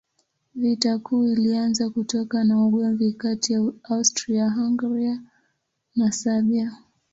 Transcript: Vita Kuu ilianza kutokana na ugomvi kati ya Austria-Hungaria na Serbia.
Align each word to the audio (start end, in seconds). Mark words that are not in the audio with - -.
Vita 0.55 0.97
Kuu 0.97 1.27
ilianza 1.27 1.89
kutokana 1.89 2.43
na 2.43 2.65
ugomvi 2.65 3.13
kati 3.13 3.53
ya 3.53 3.71
Austria-Hungaria 3.83 5.21
na 5.95 6.11
Serbia. 6.11 6.77